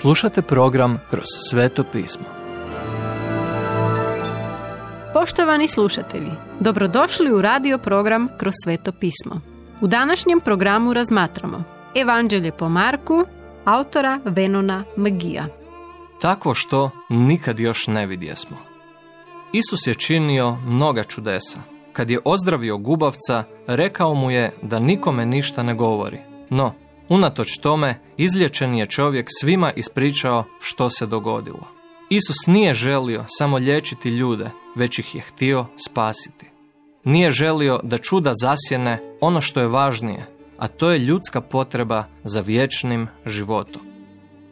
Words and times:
Slušate 0.00 0.42
program 0.42 1.00
Kroz 1.10 1.24
sveto 1.50 1.84
pismo. 1.92 2.24
Poštovani 5.12 5.68
slušatelji, 5.68 6.30
dobrodošli 6.60 7.32
u 7.32 7.42
radio 7.42 7.78
program 7.78 8.28
Kroz 8.38 8.54
sveto 8.64 8.92
pismo. 8.92 9.40
U 9.80 9.86
današnjem 9.86 10.40
programu 10.40 10.92
razmatramo 10.92 11.64
Evanđelje 11.94 12.52
po 12.52 12.68
Marku, 12.68 13.24
autora 13.64 14.20
Venona 14.24 14.84
Magija. 14.96 15.46
Takvo 16.20 16.54
što 16.54 16.90
nikad 17.08 17.58
još 17.58 17.86
ne 17.86 18.06
vidjesmo. 18.06 18.56
Isus 19.52 19.86
je 19.86 19.94
činio 19.94 20.56
mnoga 20.66 21.04
čudesa. 21.04 21.58
Kad 21.92 22.10
je 22.10 22.20
ozdravio 22.24 22.78
gubavca, 22.78 23.44
rekao 23.66 24.14
mu 24.14 24.30
je 24.30 24.52
da 24.62 24.78
nikome 24.78 25.26
ništa 25.26 25.62
ne 25.62 25.74
govori. 25.74 26.18
No, 26.50 26.72
unatoč 27.08 27.58
tome, 27.58 28.00
izlječen 28.16 28.74
je 28.74 28.86
čovjek 28.86 29.26
svima 29.40 29.72
ispričao 29.72 30.44
što 30.60 30.90
se 30.90 31.06
dogodilo. 31.06 31.68
Isus 32.10 32.46
nije 32.46 32.74
želio 32.74 33.24
samo 33.26 33.56
liječiti 33.56 34.08
ljude, 34.08 34.50
već 34.74 34.98
ih 34.98 35.14
je 35.14 35.20
htio 35.20 35.66
spasiti. 35.88 36.46
Nije 37.04 37.30
želio 37.30 37.80
da 37.82 37.98
čuda 37.98 38.32
zasjene 38.42 39.16
ono 39.20 39.40
što 39.40 39.60
je 39.60 39.68
važnije, 39.68 40.26
a 40.58 40.68
to 40.68 40.90
je 40.90 40.98
ljudska 40.98 41.40
potreba 41.40 42.04
za 42.24 42.40
vječnim 42.40 43.08
životom. 43.26 43.82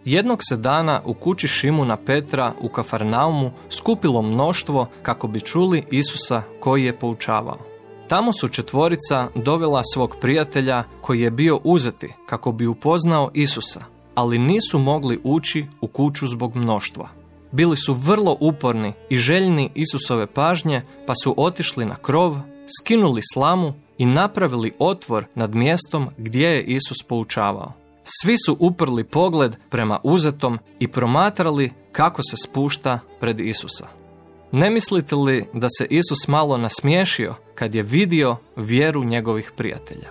Jednog 0.05 0.39
se 0.49 0.57
dana 0.57 1.01
u 1.05 1.15
kući 1.15 1.49
Šimuna 1.49 1.97
Petra 1.97 2.53
u 2.61 2.69
Kafarnaumu 2.69 3.51
skupilo 3.71 4.23
mnoštvo 4.23 4.89
kako 5.03 5.29
bi 5.29 5.41
čuli 5.41 5.85
Isusa 5.91 6.43
koji 6.61 6.85
je 6.85 6.99
poučavao. 6.99 7.74
Tamo 8.09 8.33
su 8.33 8.49
četvorica 8.49 9.29
dovela 9.35 9.83
svog 9.95 10.17
prijatelja 10.21 10.85
koji 11.01 11.21
je 11.21 11.31
bio 11.31 11.61
uzeti 11.65 12.13
kako 12.27 12.53
bi 12.53 12.67
upoznao 12.67 13.31
Isusa, 13.35 13.81
ali 14.15 14.39
nisu 14.39 14.79
mogli 14.79 15.21
ući 15.25 15.67
u 15.81 15.87
kuću 15.87 16.27
zbog 16.27 16.57
mnoštva. 16.57 17.09
Bili 17.53 17.77
su 17.77 17.95
vrlo 17.95 18.37
uporni 18.41 18.93
i 19.11 19.17
željni 19.17 19.71
Isusove 19.75 20.27
pažnje 20.27 20.83
pa 21.07 21.13
su 21.25 21.35
otišli 21.37 21.85
na 21.85 21.97
krov, 21.97 22.37
skinuli 22.81 23.21
slamu 23.33 23.75
i 23.99 24.07
napravili 24.07 24.73
otvor 24.79 25.27
nad 25.35 25.55
mjestom 25.55 26.09
gdje 26.19 26.49
je 26.49 26.63
Isus 26.63 27.03
poučavao. 27.09 27.73
Svi 28.05 28.37
su 28.47 28.57
uprli 28.61 29.05
pogled 29.05 29.57
prema 29.69 30.01
uzetom 30.03 30.59
i 30.79 30.89
promatrali 30.89 31.73
kako 31.93 32.23
se 32.23 32.37
spušta 32.45 32.99
pred 33.21 33.41
Isusa. 33.41 34.04
Ne 34.57 34.71
mislite 34.71 35.15
li 35.15 35.47
da 35.53 35.67
se 35.79 35.87
Isus 35.91 36.29
malo 36.29 36.57
nasmiješio 36.57 37.35
kad 37.55 37.75
je 37.75 37.83
vidio 37.83 38.37
vjeru 38.57 39.05
njegovih 39.05 39.53
prijatelja? 39.57 40.11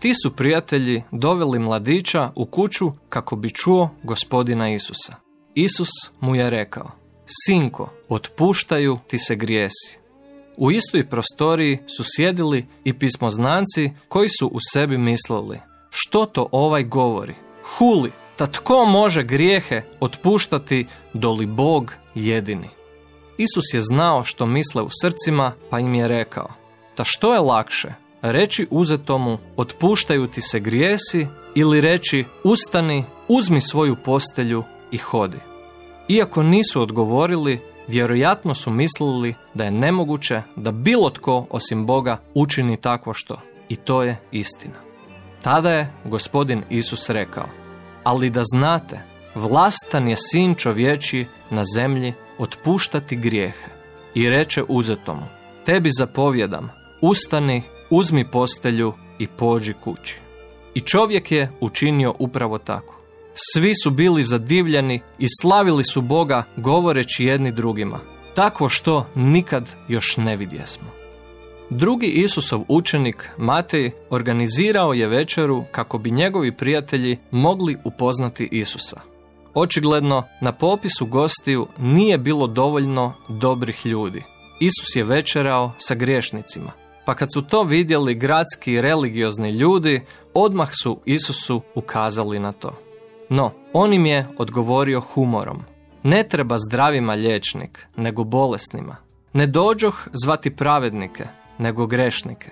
Ti 0.00 0.12
su 0.22 0.36
prijatelji 0.36 1.02
doveli 1.12 1.58
mladića 1.58 2.30
u 2.34 2.46
kuću 2.46 2.92
kako 3.08 3.36
bi 3.36 3.50
čuo 3.50 3.90
gospodina 4.02 4.70
Isusa. 4.70 5.14
Isus 5.54 5.88
mu 6.20 6.36
je 6.36 6.50
rekao, 6.50 6.90
Sinko, 7.26 7.92
otpuštaju 8.08 8.98
ti 9.06 9.18
se 9.18 9.36
grijesi. 9.36 9.98
U 10.56 10.70
istoj 10.70 11.08
prostoriji 11.08 11.78
su 11.96 12.04
sjedili 12.16 12.66
i 12.84 12.92
pismoznanci 12.92 13.90
koji 14.08 14.28
su 14.28 14.46
u 14.46 14.58
sebi 14.72 14.98
mislili, 14.98 15.58
što 15.90 16.26
to 16.26 16.48
ovaj 16.52 16.84
govori? 16.84 17.34
Huli, 17.78 18.12
ta 18.36 18.46
tko 18.46 18.84
može 18.84 19.22
grijehe 19.22 19.82
otpuštati 20.00 20.86
doli 21.14 21.46
Bog 21.46 21.92
jedini? 22.14 22.76
Isus 23.38 23.74
je 23.74 23.80
znao 23.80 24.24
što 24.24 24.46
misle 24.46 24.82
u 24.82 24.88
srcima, 25.00 25.52
pa 25.70 25.80
im 25.80 25.94
je 25.94 26.08
rekao, 26.08 26.48
ta 26.94 27.04
što 27.04 27.34
je 27.34 27.40
lakše, 27.40 27.94
reći 28.22 28.66
uzetomu, 28.70 29.38
otpuštaju 29.56 30.26
ti 30.26 30.40
se 30.40 30.60
grijesi, 30.60 31.26
ili 31.54 31.80
reći, 31.80 32.24
ustani, 32.44 33.04
uzmi 33.28 33.60
svoju 33.60 33.96
postelju 34.04 34.64
i 34.90 34.98
hodi. 34.98 35.38
Iako 36.08 36.42
nisu 36.42 36.82
odgovorili, 36.82 37.60
vjerojatno 37.88 38.54
su 38.54 38.70
mislili 38.70 39.34
da 39.54 39.64
je 39.64 39.70
nemoguće 39.70 40.42
da 40.56 40.72
bilo 40.72 41.10
tko 41.10 41.46
osim 41.50 41.86
Boga 41.86 42.18
učini 42.34 42.76
takvo 42.76 43.14
što. 43.14 43.40
I 43.68 43.76
to 43.76 44.02
je 44.02 44.16
istina. 44.32 44.74
Tada 45.42 45.70
je 45.70 45.92
gospodin 46.04 46.62
Isus 46.70 47.10
rekao, 47.10 47.46
ali 48.04 48.30
da 48.30 48.42
znate, 48.44 49.15
vlastan 49.36 50.08
je 50.08 50.16
sin 50.16 50.54
čovječi 50.54 51.26
na 51.50 51.62
zemlji 51.74 52.12
otpuštati 52.38 53.16
grijehe. 53.16 53.68
I 54.14 54.28
reče 54.28 54.62
uzetomu, 54.68 55.26
tebi 55.64 55.90
zapovjedam, 55.98 56.70
ustani, 57.00 57.62
uzmi 57.90 58.30
postelju 58.30 58.92
i 59.18 59.26
pođi 59.26 59.74
kući. 59.84 60.20
I 60.74 60.80
čovjek 60.80 61.32
je 61.32 61.50
učinio 61.60 62.14
upravo 62.18 62.58
tako. 62.58 63.00
Svi 63.34 63.72
su 63.82 63.90
bili 63.90 64.22
zadivljeni 64.22 65.00
i 65.18 65.26
slavili 65.40 65.84
su 65.84 66.02
Boga 66.02 66.44
govoreći 66.56 67.24
jedni 67.24 67.52
drugima. 67.52 68.00
Takvo 68.34 68.68
što 68.68 69.06
nikad 69.14 69.70
još 69.88 70.16
ne 70.16 70.36
vidjesmo. 70.36 70.88
Drugi 71.70 72.06
Isusov 72.06 72.62
učenik, 72.68 73.30
Matej, 73.38 73.90
organizirao 74.10 74.92
je 74.92 75.06
večeru 75.06 75.64
kako 75.70 75.98
bi 75.98 76.10
njegovi 76.10 76.56
prijatelji 76.56 77.18
mogli 77.30 77.76
upoznati 77.84 78.48
Isusa. 78.52 79.15
Očigledno, 79.58 80.22
na 80.40 80.52
popisu 80.52 81.06
gostiju 81.06 81.66
nije 81.78 82.18
bilo 82.18 82.46
dovoljno 82.46 83.12
dobrih 83.28 83.86
ljudi. 83.86 84.22
Isus 84.60 84.96
je 84.96 85.04
večerao 85.04 85.72
sa 85.78 85.94
griješnicima. 85.94 86.72
Pa 87.04 87.14
kad 87.14 87.32
su 87.32 87.42
to 87.42 87.62
vidjeli 87.62 88.14
gradski 88.14 88.72
i 88.72 88.80
religiozni 88.80 89.50
ljudi, 89.50 90.04
odmah 90.34 90.70
su 90.82 91.00
Isusu 91.04 91.62
ukazali 91.74 92.38
na 92.38 92.52
to. 92.52 92.78
No, 93.28 93.50
on 93.72 93.92
im 93.92 94.06
je 94.06 94.28
odgovorio 94.38 95.00
humorom. 95.00 95.62
Ne 96.02 96.28
treba 96.28 96.58
zdravima 96.58 97.14
liječnik, 97.14 97.86
nego 97.96 98.24
bolesnima. 98.24 98.96
Ne 99.32 99.46
dođoh 99.46 100.08
zvati 100.12 100.56
pravednike, 100.56 101.24
nego 101.58 101.86
grešnike. 101.86 102.50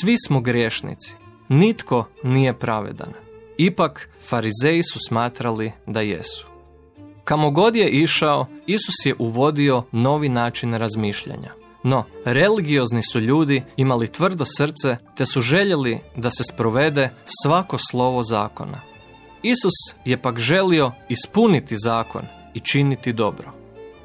Svi 0.00 0.16
smo 0.26 0.40
griješnici, 0.40 1.16
nitko 1.48 2.04
nije 2.22 2.58
pravedan. 2.58 3.29
Ipak, 3.62 4.08
farizeji 4.28 4.82
su 4.82 4.98
smatrali 5.08 5.72
da 5.86 6.00
jesu. 6.00 6.46
Kamo 7.24 7.50
god 7.50 7.76
je 7.76 7.88
išao, 7.88 8.46
Isus 8.66 8.94
je 9.04 9.14
uvodio 9.18 9.82
novi 9.92 10.28
način 10.28 10.74
razmišljanja. 10.74 11.52
No, 11.82 12.04
religiozni 12.24 13.02
su 13.02 13.20
ljudi 13.20 13.62
imali 13.76 14.08
tvrdo 14.08 14.44
srce 14.56 14.96
te 15.16 15.26
su 15.26 15.40
željeli 15.40 15.98
da 16.16 16.30
se 16.30 16.44
sprovede 16.52 17.10
svako 17.42 17.78
slovo 17.90 18.22
zakona. 18.22 18.80
Isus 19.42 19.96
je 20.04 20.22
pak 20.22 20.38
želio 20.38 20.92
ispuniti 21.08 21.76
zakon 21.76 22.22
i 22.54 22.60
činiti 22.60 23.12
dobro. 23.12 23.52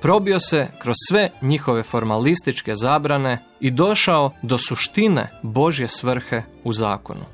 Probio 0.02 0.40
se 0.40 0.68
kroz 0.82 0.96
sve 1.10 1.30
njihove 1.42 1.84
formalističke 1.84 2.76
zabrane 2.76 3.44
i 3.60 3.72
došao 3.72 4.32
do 4.42 4.58
suštine 4.58 5.32
Božje 5.44 5.88
svrhe 5.88 6.44
u 6.64 6.74
zakonu. 6.74 7.26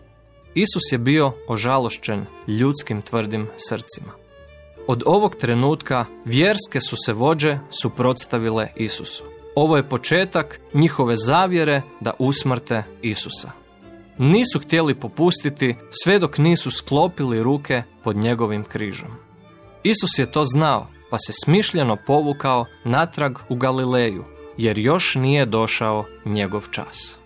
Isus 0.56 0.92
je 0.92 0.98
bio 0.98 1.32
ožalošćen 1.48 2.26
ljudskim 2.48 3.02
tvrdim 3.02 3.48
srcima. 3.70 4.12
Od 4.88 5.04
ovog 5.06 5.36
trenutka 5.36 6.06
vjerske 6.26 6.82
su 6.82 6.96
se 7.06 7.14
vođe 7.14 7.58
suprotstavile 7.82 8.68
Isusu. 8.76 9.24
Ovo 9.56 9.78
je 9.78 9.90
početak 9.90 10.60
njihove 10.74 11.16
zavjere 11.16 11.82
da 12.00 12.14
usmrte 12.20 12.84
Isusa. 13.02 13.52
Nisu 14.18 14.60
htjeli 14.60 14.96
popustiti 14.96 15.76
sve 16.04 16.20
dok 16.20 16.38
nisu 16.38 16.72
sklopili 16.72 17.44
ruke 17.44 17.84
pod 18.04 18.16
njegovim 18.16 18.64
križom. 18.64 19.10
Isus 19.84 20.10
je 20.18 20.32
to 20.32 20.46
znao, 20.46 20.88
pa 21.10 21.18
se 21.18 21.34
smišljeno 21.46 21.98
povukao 22.08 22.66
natrag 22.84 23.38
u 23.50 23.56
Galileju, 23.56 24.24
jer 24.58 24.78
još 24.78 25.16
nije 25.16 25.46
došao 25.46 26.06
njegov 26.26 26.68
čas. 26.72 27.21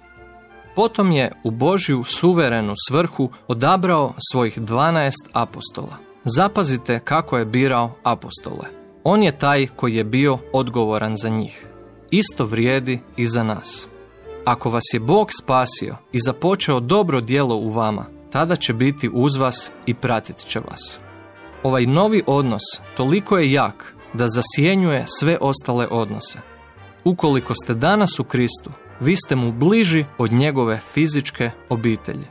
Potom 0.76 1.12
je 1.12 1.32
u 1.44 1.52
Božju 1.52 2.04
suverenu 2.04 2.74
svrhu 2.88 3.30
odabrao 3.48 4.14
svojih 4.32 4.60
dvanaest 4.60 5.30
apostola. 5.34 5.98
Zapazite 6.24 7.00
kako 7.00 7.38
je 7.38 7.46
birao 7.46 7.92
apostole. 8.04 8.66
On 9.04 9.24
je 9.24 9.38
taj 9.38 9.68
koji 9.68 9.96
je 9.96 10.04
bio 10.04 10.38
odgovoran 10.54 11.16
za 11.18 11.30
njih. 11.30 11.66
Isto 12.12 12.46
vrijedi 12.46 13.00
i 13.18 13.26
za 13.26 13.44
nas. 13.44 13.88
Ako 14.46 14.70
vas 14.70 14.84
je 14.94 15.00
Bog 15.00 15.30
spasio 15.42 15.96
i 16.12 16.20
započeo 16.20 16.80
dobro 16.80 17.22
djelo 17.22 17.56
u 17.56 17.70
vama, 17.70 18.06
tada 18.32 18.56
će 18.56 18.74
biti 18.74 19.10
uz 19.14 19.36
vas 19.36 19.72
i 19.86 19.94
pratit 19.94 20.38
će 20.38 20.60
vas. 20.60 21.00
Ovaj 21.64 21.86
novi 21.86 22.24
odnos 22.28 22.62
toliko 22.98 23.38
je 23.38 23.52
jak 23.52 23.96
da 24.14 24.28
zasjenjuje 24.28 25.06
sve 25.20 25.38
ostale 25.42 25.88
odnose. 25.92 26.40
Ukoliko 27.04 27.54
ste 27.54 27.74
danas 27.74 28.20
u 28.20 28.24
Kristu, 28.24 28.70
vi 29.00 29.16
ste 29.16 29.36
mu 29.36 29.52
bliži 29.52 30.06
od 30.18 30.32
njegove 30.32 30.80
fizičke 30.94 31.52
obitelji. 31.70 32.26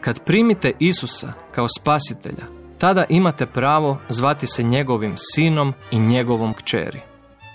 Kad 0.00 0.24
primite 0.24 0.72
Isusa 0.78 1.32
kao 1.54 1.66
spasitelja, 1.80 2.44
tada 2.78 3.04
imate 3.08 3.46
pravo 3.46 3.98
zvati 4.08 4.46
se 4.46 4.62
njegovim 4.62 5.14
sinom 5.16 5.74
i 5.90 5.98
njegovom 5.98 6.54
kćeri. 6.54 7.00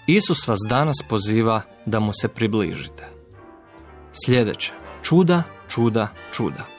Isus 0.07 0.47
vas 0.47 0.59
danas 0.69 0.95
poziva 1.09 1.61
da 1.85 1.99
mu 1.99 2.11
se 2.21 2.27
približite. 2.27 3.03
Sljedeće. 4.25 4.73
Čuda, 5.03 5.43
čuda, 5.67 6.07
čuda. 6.31 6.78